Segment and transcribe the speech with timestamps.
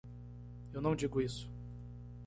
[0.73, 1.47] Eu não digo isso.